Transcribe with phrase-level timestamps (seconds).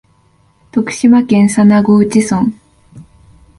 [0.71, 2.45] 徳島県佐那河内村